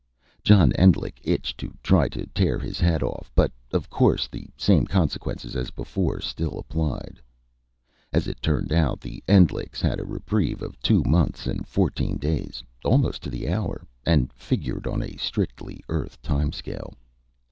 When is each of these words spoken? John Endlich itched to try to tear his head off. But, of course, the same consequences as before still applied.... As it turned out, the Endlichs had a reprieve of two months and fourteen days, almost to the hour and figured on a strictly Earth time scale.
John 0.43 0.73
Endlich 0.79 1.21
itched 1.21 1.59
to 1.59 1.77
try 1.83 2.09
to 2.09 2.25
tear 2.33 2.57
his 2.57 2.79
head 2.79 3.03
off. 3.03 3.31
But, 3.35 3.51
of 3.71 3.87
course, 3.87 4.27
the 4.27 4.47
same 4.57 4.87
consequences 4.87 5.55
as 5.55 5.69
before 5.69 6.19
still 6.21 6.57
applied.... 6.57 7.21
As 8.11 8.27
it 8.27 8.41
turned 8.41 8.73
out, 8.73 8.99
the 8.99 9.23
Endlichs 9.27 9.79
had 9.79 9.99
a 9.99 10.03
reprieve 10.03 10.63
of 10.63 10.81
two 10.81 11.03
months 11.03 11.45
and 11.45 11.67
fourteen 11.67 12.17
days, 12.17 12.63
almost 12.83 13.21
to 13.21 13.29
the 13.29 13.47
hour 13.47 13.85
and 14.03 14.33
figured 14.33 14.87
on 14.87 15.03
a 15.03 15.17
strictly 15.19 15.83
Earth 15.87 16.19
time 16.23 16.51
scale. 16.51 16.95